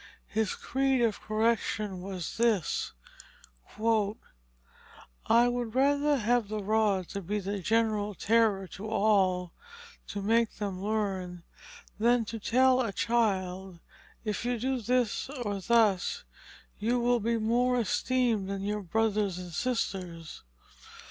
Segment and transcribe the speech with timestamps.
[0.29, 2.93] His creed of correction was this:
[5.27, 9.53] "I would rather have the rod to be the general terror to all,
[10.07, 11.43] to make them learn,
[11.99, 13.79] than to tell a child,
[14.25, 16.23] if you do this, or thus,
[16.79, 20.41] you will be more esteemed than your brothers and sisters.